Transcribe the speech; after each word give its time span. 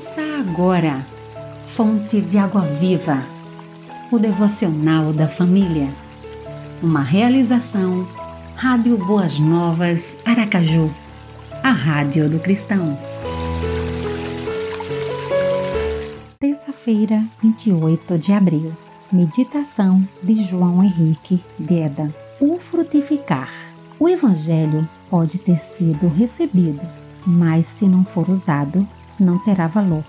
Ouça 0.00 0.22
agora, 0.40 1.04
Fonte 1.62 2.22
de 2.22 2.38
Água 2.38 2.62
Viva, 2.62 3.22
o 4.10 4.18
devocional 4.18 5.12
da 5.12 5.28
família. 5.28 5.90
Uma 6.82 7.02
realização, 7.02 8.08
Rádio 8.56 8.96
Boas 8.96 9.38
Novas, 9.38 10.16
Aracaju, 10.24 10.90
a 11.62 11.70
Rádio 11.70 12.30
do 12.30 12.40
Cristão. 12.40 12.98
Terça-feira, 16.38 17.22
28 17.42 18.16
de 18.16 18.32
abril. 18.32 18.72
Meditação 19.12 20.02
de 20.22 20.42
João 20.44 20.82
Henrique 20.82 21.44
Deda. 21.58 22.10
O 22.40 22.58
frutificar. 22.58 23.50
O 23.98 24.08
Evangelho 24.08 24.88
pode 25.10 25.36
ter 25.36 25.58
sido 25.58 26.08
recebido, 26.08 26.88
mas 27.26 27.66
se 27.66 27.84
não 27.84 28.02
for 28.02 28.30
usado, 28.30 28.88
não 29.22 29.38
terá 29.38 29.66
valor. 29.66 30.04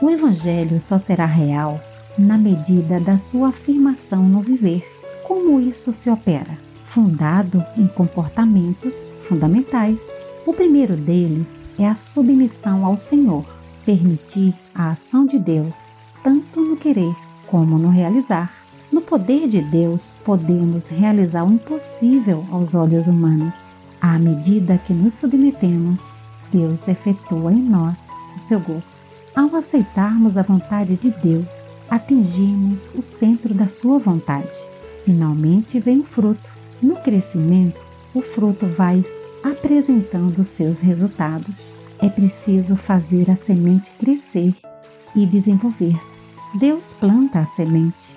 O 0.00 0.08
Evangelho 0.08 0.80
só 0.80 0.98
será 0.98 1.26
real 1.26 1.80
na 2.16 2.36
medida 2.36 3.00
da 3.00 3.18
sua 3.18 3.48
afirmação 3.48 4.22
no 4.22 4.40
viver. 4.40 4.84
Como 5.24 5.60
isto 5.60 5.92
se 5.94 6.10
opera? 6.10 6.58
Fundado 6.86 7.64
em 7.76 7.86
comportamentos 7.86 9.08
fundamentais. 9.28 9.98
O 10.46 10.52
primeiro 10.52 10.96
deles 10.96 11.64
é 11.78 11.86
a 11.86 11.94
submissão 11.94 12.84
ao 12.84 12.96
Senhor, 12.96 13.44
permitir 13.84 14.54
a 14.74 14.90
ação 14.90 15.24
de 15.24 15.38
Deus, 15.38 15.92
tanto 16.24 16.60
no 16.60 16.76
querer 16.76 17.14
como 17.46 17.78
no 17.78 17.88
realizar. 17.88 18.52
No 18.90 19.00
poder 19.00 19.48
de 19.48 19.60
Deus, 19.60 20.12
podemos 20.24 20.88
realizar 20.88 21.44
o 21.44 21.52
impossível 21.52 22.44
aos 22.50 22.74
olhos 22.74 23.06
humanos. 23.06 23.54
À 24.00 24.18
medida 24.18 24.78
que 24.78 24.92
nos 24.92 25.14
submetemos, 25.14 26.14
Deus 26.52 26.88
efetua 26.88 27.52
em 27.52 27.62
nós 27.62 28.09
seu 28.40 28.60
gosto. 28.60 28.96
Ao 29.34 29.54
aceitarmos 29.54 30.36
a 30.36 30.42
vontade 30.42 30.96
de 30.96 31.10
Deus, 31.10 31.66
atingimos 31.88 32.88
o 32.94 33.02
centro 33.02 33.54
da 33.54 33.68
sua 33.68 33.98
vontade. 33.98 34.50
Finalmente 35.04 35.78
vem 35.78 36.00
o 36.00 36.04
fruto. 36.04 36.48
No 36.82 36.96
crescimento, 36.96 37.80
o 38.14 38.20
fruto 38.20 38.66
vai 38.66 39.04
apresentando 39.44 40.44
seus 40.44 40.78
resultados. 40.80 41.54
É 42.00 42.08
preciso 42.08 42.76
fazer 42.76 43.30
a 43.30 43.36
semente 43.36 43.90
crescer 43.98 44.54
e 45.14 45.26
desenvolver-se. 45.26 46.18
Deus 46.58 46.92
planta 46.92 47.40
a 47.40 47.46
semente. 47.46 48.14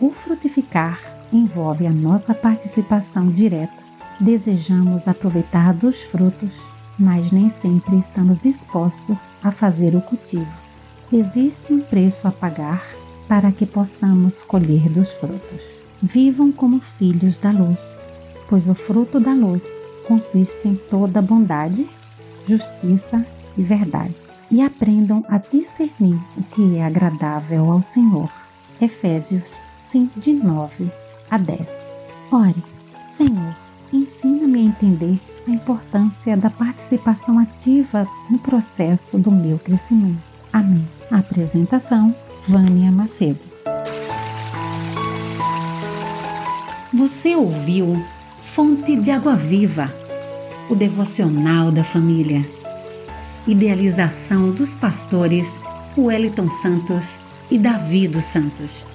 O 0.00 0.10
frutificar 0.10 1.00
envolve 1.32 1.86
a 1.86 1.92
nossa 1.92 2.34
participação 2.34 3.28
direta. 3.28 3.82
Desejamos 4.20 5.08
aproveitar 5.08 5.72
dos 5.72 6.02
frutos 6.02 6.73
mas 6.98 7.30
nem 7.30 7.50
sempre 7.50 7.96
estamos 7.96 8.38
dispostos 8.38 9.30
a 9.42 9.50
fazer 9.50 9.94
o 9.94 10.00
cultivo. 10.00 10.52
Existe 11.12 11.72
um 11.72 11.80
preço 11.80 12.26
a 12.26 12.32
pagar 12.32 12.84
para 13.28 13.52
que 13.52 13.66
possamos 13.66 14.42
colher 14.42 14.88
dos 14.88 15.10
frutos. 15.12 15.62
Vivam 16.02 16.52
como 16.52 16.80
filhos 16.80 17.38
da 17.38 17.50
luz, 17.50 18.00
pois 18.48 18.68
o 18.68 18.74
fruto 18.74 19.18
da 19.18 19.32
luz 19.32 19.66
consiste 20.06 20.68
em 20.68 20.74
toda 20.74 21.22
bondade, 21.22 21.88
justiça 22.46 23.24
e 23.56 23.62
verdade. 23.62 24.16
E 24.50 24.60
aprendam 24.60 25.24
a 25.28 25.38
discernir 25.38 26.20
o 26.36 26.42
que 26.42 26.76
é 26.76 26.84
agradável 26.84 27.72
ao 27.72 27.82
Senhor. 27.82 28.30
Efésios 28.80 29.60
5, 29.76 30.20
de 30.20 30.32
9 30.32 30.90
a 31.30 31.38
10. 31.38 31.60
Ore, 32.30 32.62
Senhor, 33.08 33.56
ensina-me 33.96 34.58
a 34.58 34.62
entender 34.62 35.20
a 35.46 35.50
importância 35.50 36.36
da 36.36 36.50
participação 36.50 37.38
ativa 37.38 38.08
no 38.28 38.38
processo 38.38 39.18
do 39.18 39.30
meu 39.30 39.58
crescimento. 39.58 40.22
Amém. 40.52 40.86
Apresentação: 41.10 42.14
Vânia 42.48 42.90
Macedo. 42.90 43.40
Você 46.92 47.34
ouviu 47.34 48.04
Fonte 48.40 48.96
de 48.96 49.10
Água 49.10 49.36
Viva, 49.36 49.92
o 50.68 50.74
devocional 50.74 51.70
da 51.70 51.84
família. 51.84 52.44
Idealização 53.46 54.50
dos 54.52 54.74
pastores 54.74 55.60
Wellington 55.98 56.50
Santos 56.50 57.18
e 57.50 57.58
Davi 57.58 58.08
dos 58.08 58.24
Santos. 58.24 58.86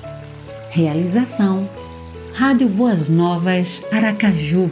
Realização 0.72 1.70
Rádio 2.34 2.70
Boas 2.70 3.10
Novas 3.10 3.84
Aracaju 3.92 4.72